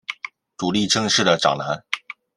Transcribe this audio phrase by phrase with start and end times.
[0.57, 1.83] 足利政氏的长男。